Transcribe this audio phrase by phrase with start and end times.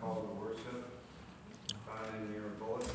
[0.00, 0.90] call to worship
[1.86, 2.90] found in your bulletin.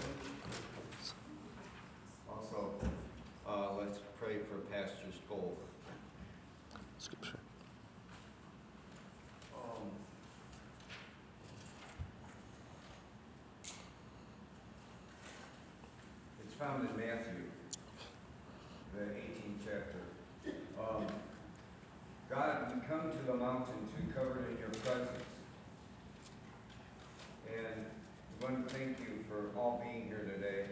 [2.30, 2.74] Also,
[3.48, 5.56] uh, let's pray for Pastor Skoll.
[6.98, 7.40] Scripture.
[9.56, 9.90] Um,
[16.46, 17.44] It's found in Matthew,
[18.96, 20.54] the 18th chapter.
[20.80, 21.08] Um,
[22.30, 25.24] God, we come to the mountain to cover it in your presence.
[27.48, 27.86] And
[28.40, 30.66] we want to thank you for all being here today,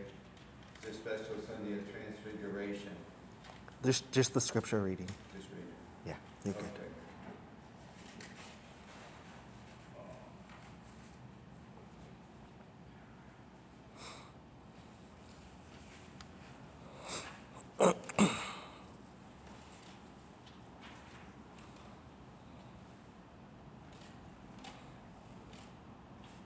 [0.81, 2.95] this special Sunday of Transfiguration.
[3.83, 5.07] Just, just the scripture reading.
[5.35, 6.09] Just read it.
[6.09, 6.13] Yeah,
[6.45, 6.63] you're good.
[6.65, 6.91] Okay.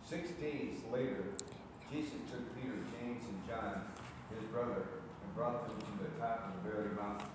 [0.08, 1.26] Six days later,
[1.92, 3.82] Jesus took Peter, James, and John,
[4.34, 4.84] his brother,
[5.24, 7.28] and brought them to the top of the very mountain.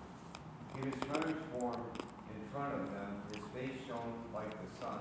[0.75, 1.99] He was transformed
[2.31, 5.01] in front of them, his face shone like the sun,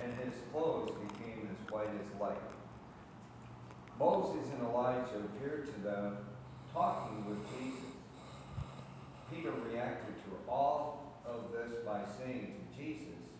[0.00, 2.38] and his clothes became as white as light.
[3.98, 6.16] Moses and Elijah appeared to them,
[6.74, 7.94] talking with Jesus.
[9.30, 13.38] Peter reacted to all of this by saying to Jesus,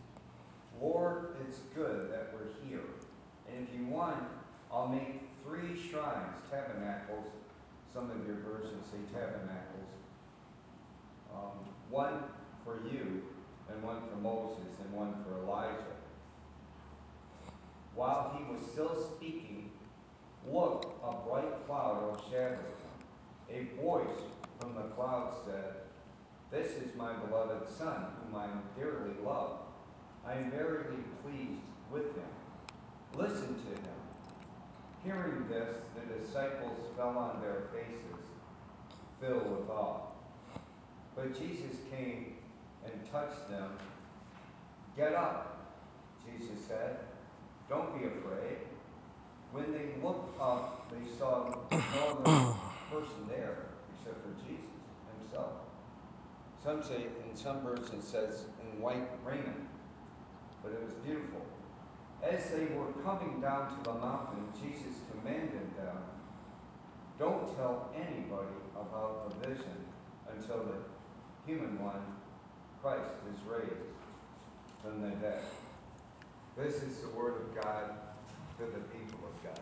[0.80, 2.84] Lord, it's good that we're here.
[3.48, 4.22] And if you want,
[4.72, 7.26] I'll make three shrines, tabernacles.
[7.92, 9.90] Some of your versions say tabernacles.
[11.32, 12.22] Um, one
[12.64, 13.22] for you,
[13.68, 15.94] and one for Moses, and one for Elijah.
[17.94, 19.70] While he was still speaking,
[20.48, 22.83] look, a bright cloud overshadowed.
[23.50, 24.22] A voice
[24.58, 25.74] from the cloud said,
[26.50, 28.46] This is my beloved Son, whom I
[28.78, 29.58] dearly love.
[30.26, 30.84] I am very
[31.22, 32.24] pleased with him.
[33.14, 33.94] Listen to him.
[35.04, 38.24] Hearing this, the disciples fell on their faces,
[39.20, 40.00] filled with awe.
[41.14, 42.36] But Jesus came
[42.84, 43.70] and touched them.
[44.96, 45.76] Get up,
[46.24, 46.96] Jesus said.
[47.68, 48.58] Don't be afraid.
[49.52, 51.52] When they looked up, they saw
[52.94, 54.70] person there except for Jesus
[55.18, 55.66] himself.
[56.62, 59.66] Some say, in some versions, it says in white raiment,
[60.62, 61.42] but it was beautiful.
[62.22, 65.98] As they were coming down to the mountain, Jesus commanded them,
[67.18, 69.76] Don't tell anybody about the vision
[70.32, 70.78] until the
[71.46, 72.00] human one,
[72.80, 73.92] Christ, is raised
[74.82, 75.42] from the dead.
[76.56, 77.90] This is the word of God
[78.58, 79.60] to the people of God.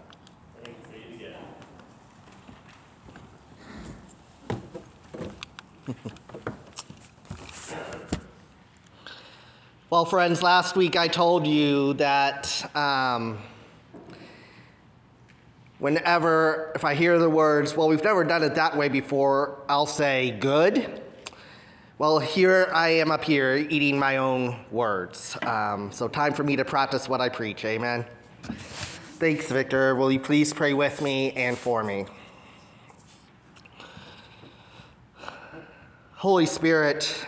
[0.63, 1.72] Thanks be to God.
[9.93, 13.37] Well, friends, last week I told you that um,
[15.81, 19.85] whenever, if I hear the words, well, we've never done it that way before, I'll
[19.85, 21.03] say, good.
[21.99, 25.37] Well, here I am up here eating my own words.
[25.43, 27.63] Um, so, time for me to practice what I preach.
[27.67, 28.07] Amen.
[28.45, 29.95] Thanks, Victor.
[29.95, 32.07] Will you please pray with me and for me?
[36.23, 37.27] Holy Spirit,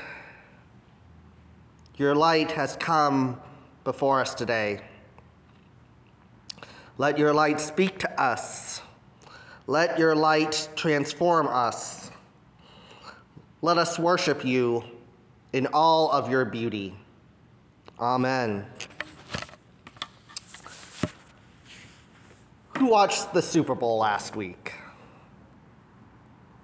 [1.97, 3.41] your light has come
[3.83, 4.79] before us today.
[6.97, 8.83] Let your light speak to us.
[9.67, 12.13] Let your light transform us.
[13.63, 14.85] Let us worship you
[15.53, 16.95] in all of your beauty.
[17.99, 18.65] Amen.
[22.79, 24.73] Who watched the Super Bowl last week?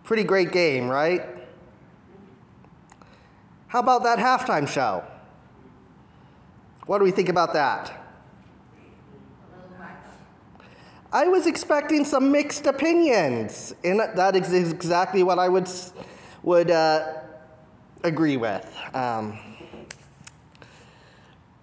[0.05, 1.40] Pretty great game, right?
[3.71, 5.05] How about that halftime show?
[6.87, 7.97] What do we think about that?
[11.13, 15.69] I was expecting some mixed opinions, and that is exactly what I would
[16.43, 17.19] would uh,
[18.03, 18.67] agree with.
[18.93, 19.39] Um,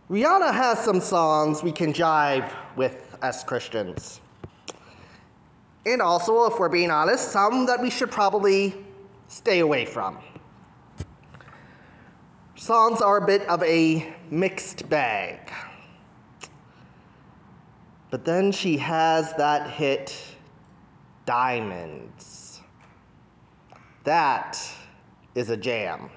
[0.09, 4.21] Rihanna has some songs we can jive with as Christians,
[5.85, 8.75] and also, if we're being honest, some that we should probably
[9.27, 10.19] stay away from.
[12.57, 15.39] Songs are a bit of a mixed bag.
[18.09, 20.17] But then she has that hit,
[21.27, 22.61] Diamonds.
[24.05, 24.59] That
[25.35, 26.09] is a jam.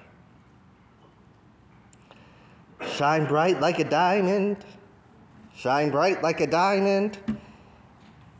[2.95, 4.65] Shine bright like a diamond,
[5.55, 7.19] shine bright like a diamond.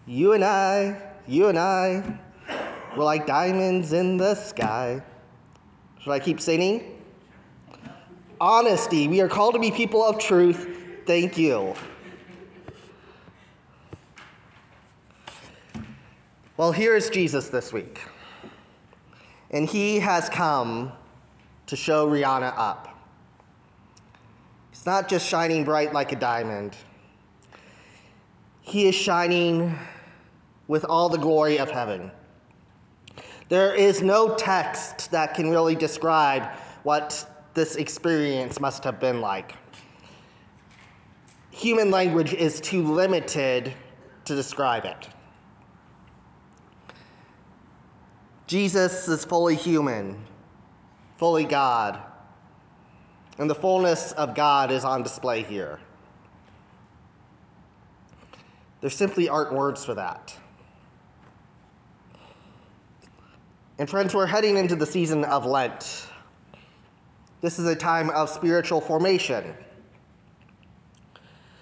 [0.08, 2.18] You and I, you and I,
[2.98, 5.04] we're like diamonds in the sky.
[6.00, 7.01] Should I keep singing?
[8.42, 9.08] honesty.
[9.08, 10.68] We are called to be people of truth.
[11.06, 11.76] Thank you.
[16.58, 18.02] Well, here is Jesus this week.
[19.52, 20.92] And he has come
[21.68, 22.88] to show Rihanna up.
[24.72, 26.76] He's not just shining bright like a diamond,
[28.62, 29.78] he is shining
[30.68, 32.12] with all the glory of heaven.
[33.50, 36.44] There is no text that can really describe
[36.84, 39.56] what this experience must have been like.
[41.52, 43.74] Human language is too limited
[44.26, 45.10] to describe it.
[48.48, 50.26] Jesus is fully human,
[51.18, 52.00] fully God,
[53.38, 55.80] and the fullness of God is on display here.
[58.82, 60.36] There simply aren't words for that.
[63.78, 66.11] And friends, we're heading into the season of Lent.
[67.42, 69.56] This is a time of spiritual formation,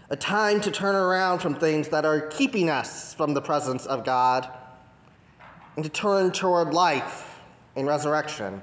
[0.10, 4.04] a time to turn around from things that are keeping us from the presence of
[4.04, 4.50] God
[5.78, 7.40] and to turn toward life
[7.78, 8.62] and resurrection,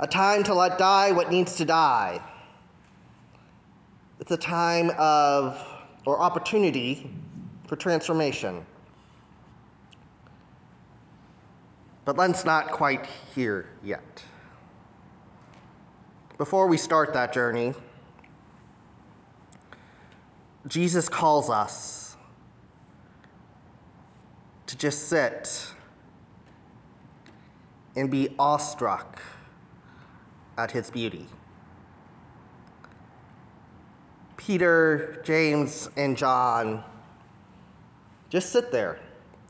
[0.00, 2.22] a time to let die what needs to die.
[4.18, 5.62] It's a time of
[6.06, 7.10] or opportunity
[7.66, 8.64] for transformation.
[12.06, 14.22] But Lent's not quite here yet.
[16.38, 17.72] Before we start that journey,
[20.66, 22.14] Jesus calls us
[24.66, 25.72] to just sit
[27.94, 29.22] and be awestruck
[30.58, 31.26] at his beauty.
[34.36, 36.84] Peter, James, and John
[38.28, 39.00] just sit there,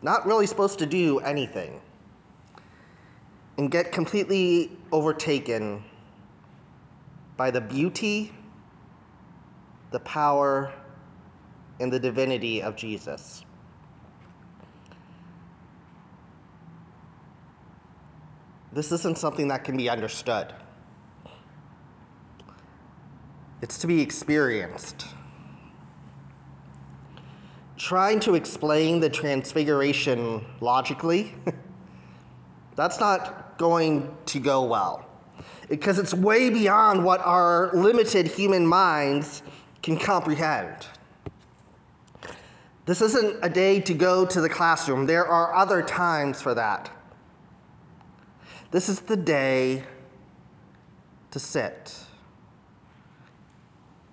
[0.02, 1.80] not really supposed to do anything,
[3.58, 5.82] and get completely overtaken
[7.36, 8.32] by the beauty,
[9.90, 10.72] the power,
[11.78, 13.44] and the divinity of Jesus.
[18.72, 20.52] This isn't something that can be understood.
[23.62, 25.06] It's to be experienced.
[27.78, 31.34] Trying to explain the transfiguration logically,
[32.76, 35.05] that's not going to go well
[35.68, 39.42] because it's way beyond what our limited human minds
[39.82, 40.86] can comprehend.
[42.86, 46.90] This isn't a day to go to the classroom, there are other times for that.
[48.70, 49.84] This is the day
[51.30, 51.94] to sit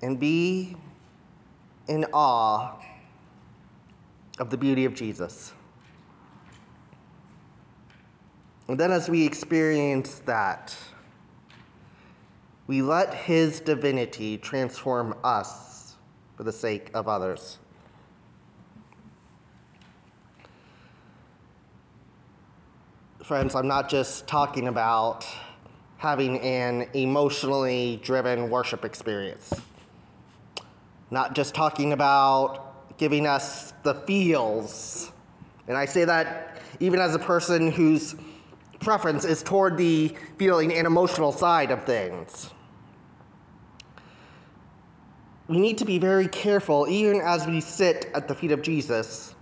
[0.02, 0.76] and be
[1.88, 2.76] in awe
[4.40, 5.54] of the beauty of Jesus.
[8.68, 10.76] And then, as we experience that,
[12.68, 15.96] we let His divinity transform us
[16.36, 17.60] for the sake of others.
[23.24, 25.26] Friends, I'm not just talking about
[25.98, 29.54] having an emotionally driven worship experience.
[31.10, 35.12] Not just talking about giving us the feels.
[35.68, 38.16] And I say that even as a person whose
[38.84, 42.52] preference is toward the feeling and emotional side of things.
[45.48, 49.36] We need to be very careful, even as we sit at the feet of Jesus.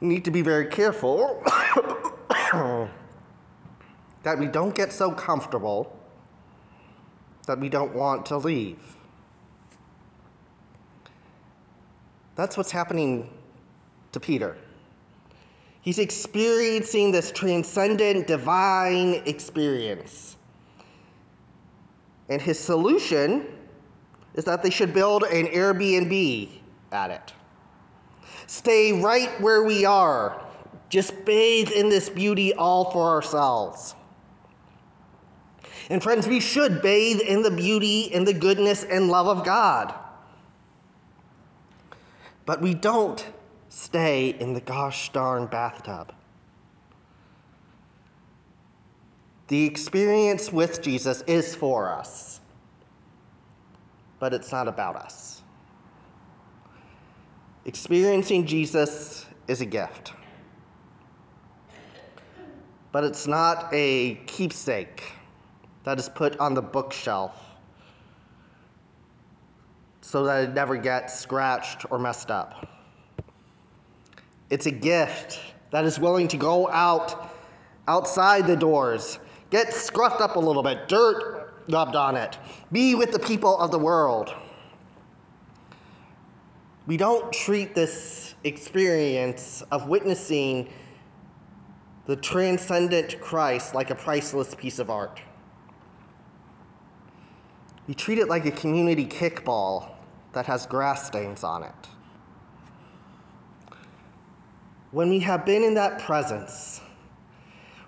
[0.00, 1.42] We need to be very careful
[4.22, 5.96] that we don't get so comfortable
[7.46, 8.96] that we don't want to leave.
[12.34, 13.30] That's what's happening
[14.12, 14.58] to Peter.
[15.86, 20.36] He's experiencing this transcendent divine experience.
[22.28, 23.46] And his solution
[24.34, 26.48] is that they should build an Airbnb
[26.90, 27.32] at it.
[28.48, 30.44] Stay right where we are.
[30.88, 33.94] Just bathe in this beauty all for ourselves.
[35.88, 39.94] And friends, we should bathe in the beauty and the goodness and love of God.
[42.44, 43.24] But we don't
[43.68, 46.12] stay in the gosh darn bathtub.
[49.48, 52.40] The experience with Jesus is for us,
[54.18, 55.42] but it's not about us.
[57.64, 60.12] Experiencing Jesus is a gift,
[62.90, 65.12] but it's not a keepsake
[65.84, 67.40] that is put on the bookshelf
[70.00, 72.75] so that it never gets scratched or messed up.
[74.50, 77.32] It's a gift that is willing to go out
[77.88, 79.18] outside the doors,
[79.50, 82.38] get scruffed up a little bit, dirt rubbed on it,
[82.70, 84.32] be with the people of the world.
[86.86, 90.68] we don't treat this experience of witnessing
[92.06, 95.20] the transcendent Christ like a priceless piece of art.
[97.88, 99.90] We treat it like a community kickball
[100.32, 101.74] that has grass stains on it.
[104.96, 106.80] When we have been in that presence,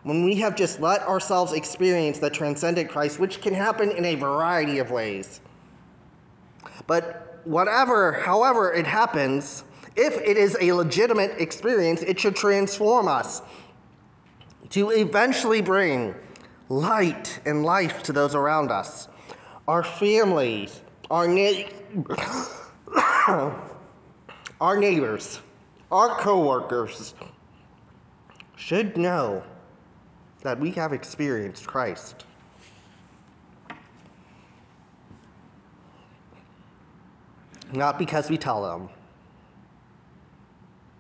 [0.03, 4.15] when we have just let ourselves experience the transcendent Christ, which can happen in a
[4.15, 5.41] variety of ways.
[6.87, 9.65] But whatever, however it happens,
[9.97, 13.41] if it is a legitimate experience, it should transform us
[14.69, 16.15] to eventually bring
[16.69, 19.09] light and life to those around us,
[19.67, 21.71] our families, our, na-
[24.61, 25.41] our neighbors,
[25.91, 27.15] our coworkers
[28.57, 29.43] should know
[30.43, 32.25] that we have experienced Christ.
[37.73, 38.89] Not because we tell them,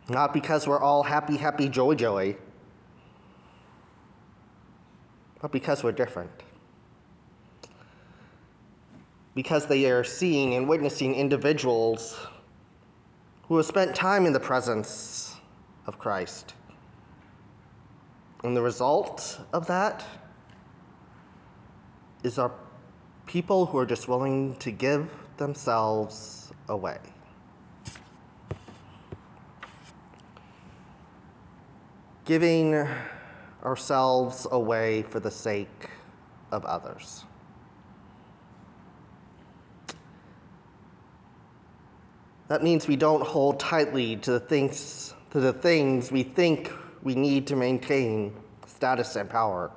[0.08, 2.36] not because we're all happy, happy, joy, joy,
[5.40, 6.30] but because we're different.
[9.34, 12.18] Because they are seeing and witnessing individuals
[13.48, 15.36] who have spent time in the presence
[15.86, 16.54] of Christ.
[18.44, 20.04] And the result of that
[22.22, 22.52] is our
[23.26, 26.98] people who are just willing to give themselves away.
[32.26, 32.86] Giving
[33.64, 35.88] ourselves away for the sake
[36.52, 37.24] of others.
[42.48, 47.14] That means we don't hold tightly to the things, to the things we think we
[47.14, 48.34] need to maintain
[48.66, 49.70] status and power.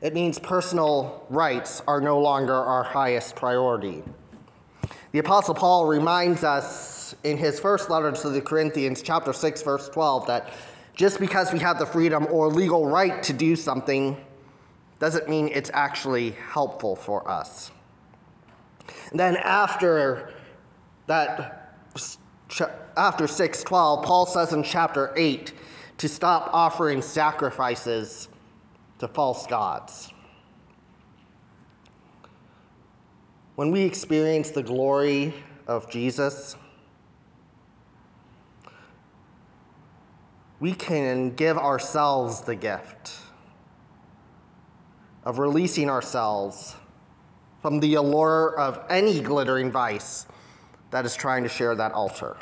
[0.00, 4.04] It means personal rights are no longer our highest priority.
[5.10, 9.88] The Apostle Paul reminds us in his first letter to the Corinthians, chapter 6, verse
[9.88, 10.52] 12, that
[10.94, 14.16] just because we have the freedom or legal right to do something
[14.98, 17.70] doesn't mean it's actually helpful for us.
[19.10, 20.32] And then after
[21.06, 21.72] that
[22.96, 25.52] after 612 paul says in chapter 8
[25.98, 28.28] to stop offering sacrifices
[28.98, 30.12] to false gods.
[33.54, 35.34] When we experience the glory
[35.66, 36.56] of jesus
[40.60, 43.14] we can give ourselves the gift
[45.24, 46.76] of releasing ourselves
[47.60, 50.26] from the allure of any glittering vice
[50.90, 52.36] that is trying to share that altar.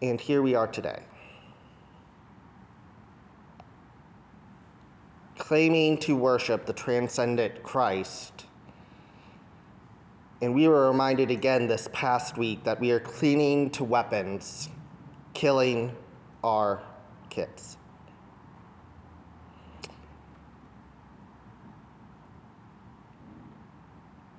[0.00, 1.02] And here we are today.
[5.38, 8.46] Claiming to worship the transcendent Christ.
[10.40, 14.68] And we were reminded again this past week that we are clinging to weapons,
[15.34, 15.94] killing
[16.42, 16.82] our
[17.30, 17.76] kids.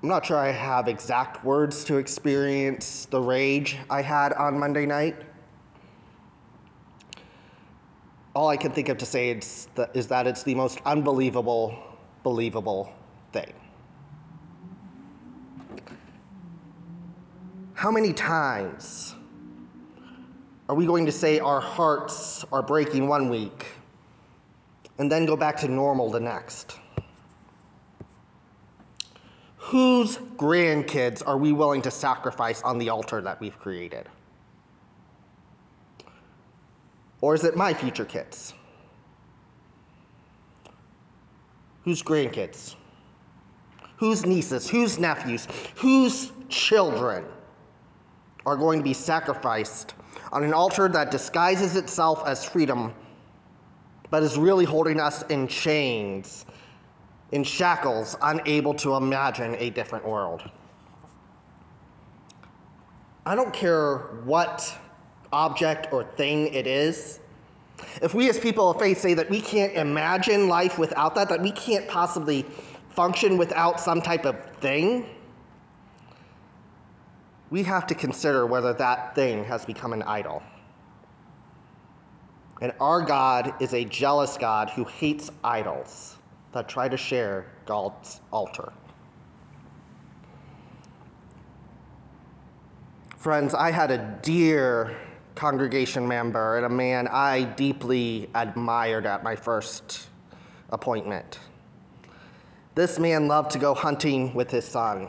[0.04, 4.86] I'm not sure I have exact words to experience the rage I had on Monday
[4.86, 5.16] night.
[8.36, 11.82] All I can think of to say is that, is that it's the most unbelievable,
[12.22, 12.92] believable
[13.32, 13.54] thing.
[17.74, 19.16] How many times
[20.68, 23.68] are we going to say our hearts are breaking one week
[24.98, 26.78] and then go back to normal the next?
[29.74, 34.08] Whose grandkids are we willing to sacrifice on the altar that we've created?
[37.22, 38.54] Or is it my future kids?
[41.86, 42.76] Whose grandkids?
[43.98, 44.70] Whose nieces?
[44.70, 45.48] Whose nephews?
[45.78, 47.26] Whose children
[48.46, 49.96] are going to be sacrificed
[50.32, 52.94] on an altar that disguises itself as freedom,
[54.12, 56.46] but is really holding us in chains
[57.34, 60.44] in shackles, unable to imagine a different world.
[63.26, 64.72] I don't care what
[65.32, 67.20] object or thing it is.
[68.04, 71.42] If we as people of faith say that we can't imagine life without that, that
[71.42, 72.46] we can't possibly
[72.92, 75.08] function without some type of thing,
[77.50, 80.44] we have to consider whether that thing has become an idol.
[82.62, 86.18] And our God is a jealous God who hates idols
[86.54, 88.72] that try to share God's altar.
[93.18, 94.98] Friends, I had a dear
[95.36, 100.08] congregation member and a man I deeply admired at my first
[100.70, 101.40] appointment.
[102.76, 105.08] This man loved to go hunting with his son,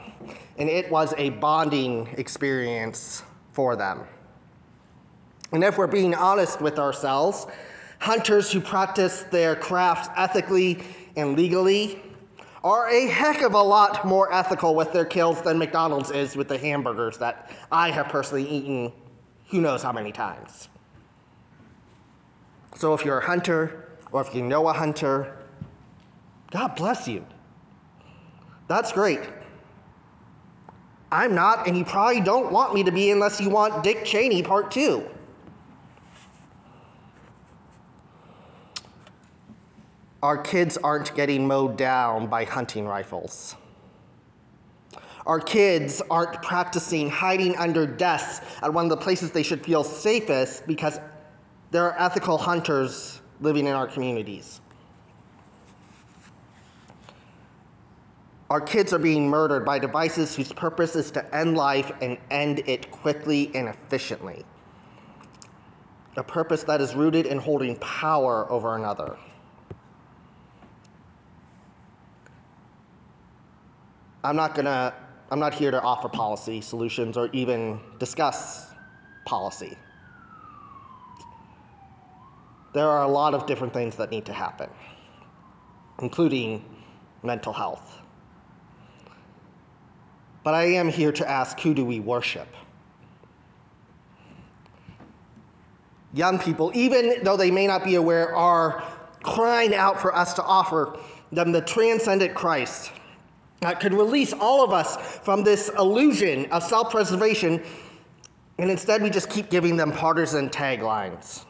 [0.58, 3.22] and it was a bonding experience
[3.52, 4.02] for them.
[5.50, 7.46] And if we're being honest with ourselves,
[8.00, 10.82] hunters who practice their craft ethically
[11.16, 12.02] and legally
[12.62, 16.48] are a heck of a lot more ethical with their kills than McDonald's is with
[16.48, 18.92] the hamburgers that I have personally eaten
[19.50, 20.68] who knows how many times.
[22.76, 25.36] So if you're a hunter, or if you know a hunter,
[26.50, 27.26] God bless you.
[28.66, 29.20] That's great.
[31.12, 34.42] I'm not, and you probably don't want me to be unless you want Dick Cheney
[34.42, 35.08] part two.
[40.24, 43.56] Our kids aren't getting mowed down by hunting rifles.
[45.26, 49.84] Our kids aren't practicing hiding under desks at one of the places they should feel
[49.84, 50.98] safest because
[51.72, 54.62] there are ethical hunters living in our communities.
[58.48, 62.62] Our kids are being murdered by devices whose purpose is to end life and end
[62.64, 64.46] it quickly and efficiently.
[66.16, 69.18] A purpose that is rooted in holding power over another.
[74.24, 74.94] I'm not gonna,
[75.30, 78.72] I'm not here to offer policy solutions or even discuss
[79.26, 79.76] policy.
[82.72, 84.70] There are a lot of different things that need to happen,
[86.00, 86.64] including
[87.22, 88.00] mental health.
[90.42, 92.48] But I am here to ask who do we worship?
[96.14, 98.82] Young people, even though they may not be aware, are
[99.22, 100.98] crying out for us to offer
[101.30, 102.90] them the transcendent Christ
[103.64, 107.62] that could release all of us from this illusion of self preservation,
[108.58, 111.46] and instead we just keep giving them partisan taglines.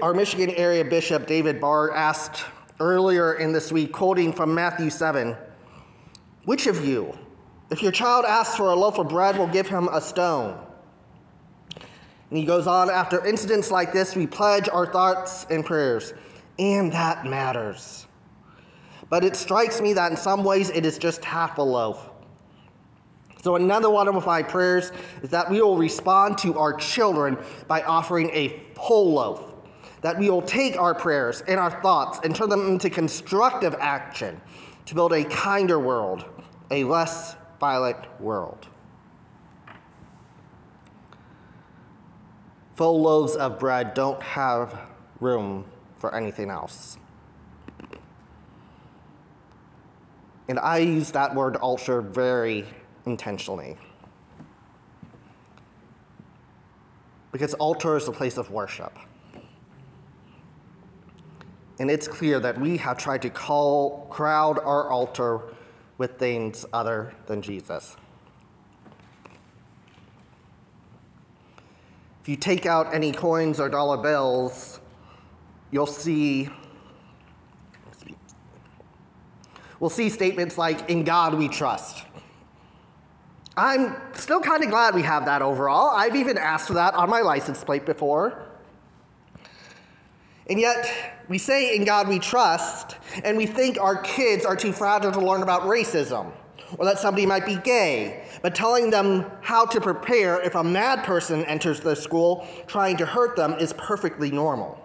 [0.00, 2.44] Our Michigan area bishop, David Bard, asked
[2.78, 5.36] earlier in this week, quoting from Matthew 7
[6.44, 7.18] Which of you,
[7.72, 10.56] if your child asks for a loaf of bread, will give him a stone?
[11.74, 16.14] And he goes on, after incidents like this, we pledge our thoughts and prayers,
[16.56, 18.05] and that matters.
[19.08, 22.10] But it strikes me that in some ways it is just half a loaf.
[23.42, 24.90] So, another one of my prayers
[25.22, 27.38] is that we will respond to our children
[27.68, 29.54] by offering a whole loaf.
[30.00, 34.40] That we will take our prayers and our thoughts and turn them into constructive action
[34.86, 36.24] to build a kinder world,
[36.70, 38.66] a less violent world.
[42.74, 44.78] Full loaves of bread don't have
[45.20, 45.64] room
[45.94, 46.98] for anything else.
[50.48, 52.64] And I use that word altar very
[53.04, 53.76] intentionally.
[57.32, 58.96] Because altar is a place of worship.
[61.78, 65.40] And it's clear that we have tried to call, crowd our altar
[65.98, 67.96] with things other than Jesus.
[72.22, 74.80] If you take out any coins or dollar bills,
[75.70, 76.48] you'll see
[79.80, 82.04] we'll see statements like, In God we trust.
[83.56, 85.88] I'm still kind of glad we have that overall.
[85.96, 88.46] I've even asked for that on my license plate before.
[90.48, 94.72] And yet, we say in God we trust, and we think our kids are too
[94.72, 96.32] fragile to learn about racism,
[96.78, 98.24] or that somebody might be gay.
[98.42, 103.06] But telling them how to prepare if a mad person enters the school trying to
[103.06, 104.78] hurt them is perfectly normal.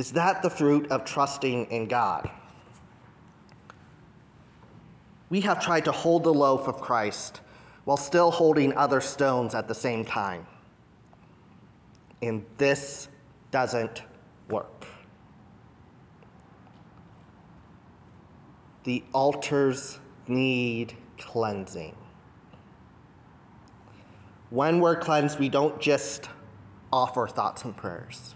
[0.00, 2.30] Is that the fruit of trusting in God?
[5.28, 7.42] We have tried to hold the loaf of Christ
[7.84, 10.46] while still holding other stones at the same time.
[12.22, 13.08] And this
[13.50, 14.02] doesn't
[14.48, 14.86] work.
[18.84, 21.94] The altars need cleansing.
[24.48, 26.30] When we're cleansed, we don't just
[26.90, 28.34] offer thoughts and prayers.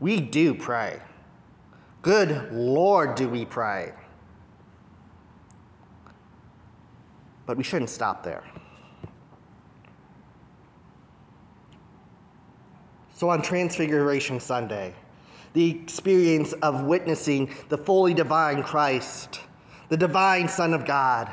[0.00, 1.00] We do pray.
[2.02, 3.92] Good Lord, do we pray.
[7.44, 8.42] But we shouldn't stop there.
[13.14, 14.94] So on Transfiguration Sunday,
[15.52, 19.40] the experience of witnessing the fully divine Christ,
[19.90, 21.30] the divine Son of God,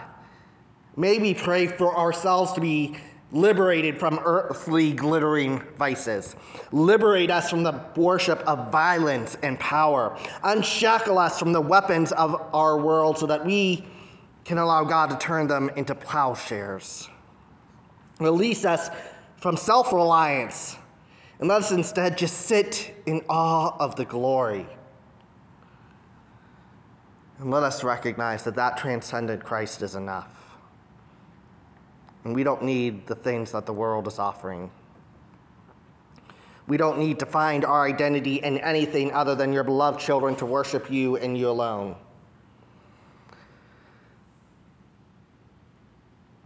[0.97, 2.97] may we pray for ourselves to be
[3.31, 6.35] liberated from earthly glittering vices.
[6.71, 10.17] Liberate us from the worship of violence and power.
[10.43, 13.85] Unshackle us from the weapons of our world so that we
[14.45, 17.09] can allow God to turn them into plowshares.
[18.19, 18.89] Release us
[19.37, 20.77] from self reliance
[21.39, 24.65] and let us instead just sit in awe of the glory
[27.39, 30.36] And let us recognize that that transcendent Christ is enough.
[32.27, 34.69] And we don't need the things that the world is offering.
[36.67, 40.45] We don't need to find our identity in anything other than your beloved children to
[40.45, 41.95] worship you and you alone.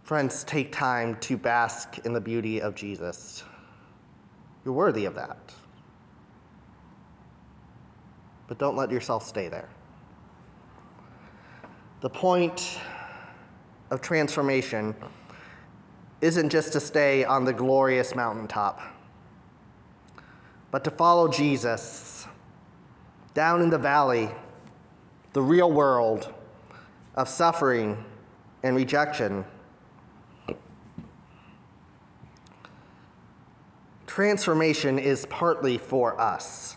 [0.04, 3.44] Friends, take time to bask in the beauty of Jesus.
[4.63, 5.52] You're worthy of that.
[8.48, 9.70] But don't let yourself stay there.
[12.02, 12.78] The point
[13.89, 14.96] of transformation
[16.22, 18.80] isn't just to stay on the glorious mountaintop,
[20.70, 22.28] but to follow Jesus
[23.34, 24.30] down in the valley,
[25.34, 26.32] the real world
[27.16, 28.06] of suffering
[28.64, 29.44] and rejection.
[34.06, 36.76] Transformation is partly for us,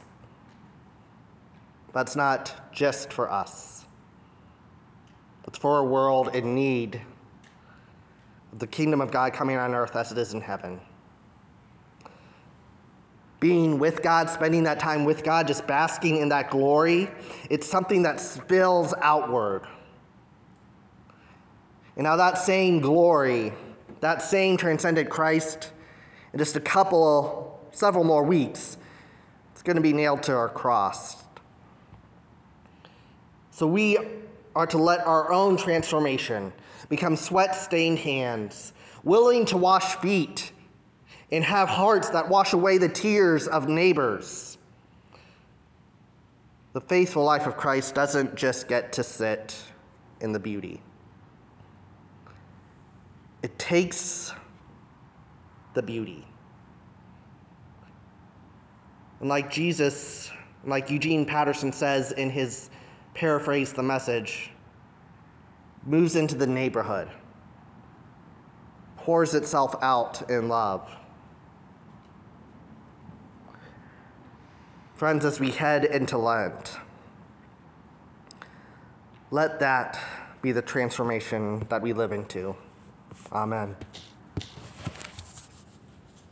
[1.92, 3.84] but it's not just for us.
[5.46, 7.02] It's for a world in need
[8.58, 10.80] the kingdom of God coming on earth as it is in heaven.
[13.40, 17.10] Being with God, spending that time with God, just basking in that glory,
[17.50, 19.66] it's something that spills outward.
[21.96, 23.52] And now, that same glory,
[24.00, 25.70] that same transcendent Christ,
[26.32, 28.76] in just a couple, several more weeks,
[29.52, 31.22] it's going to be nailed to our cross.
[33.50, 33.98] So we
[34.56, 36.52] are to let our own transformation
[36.88, 40.52] become sweat stained hands, willing to wash feet,
[41.30, 44.58] and have hearts that wash away the tears of neighbors.
[46.72, 49.56] The faithful life of Christ doesn't just get to sit
[50.20, 50.82] in the beauty,
[53.42, 54.32] it takes
[55.74, 56.26] the beauty.
[59.20, 60.30] And like Jesus,
[60.64, 62.70] like Eugene Peterson says in his
[63.14, 64.50] paraphrase the message,
[65.86, 67.08] moves into the neighborhood,
[68.96, 70.90] pours itself out in love.
[74.94, 76.76] Friends, as we head into Lent,
[79.30, 79.98] let that
[80.40, 82.54] be the transformation that we live into.
[83.32, 83.76] Amen.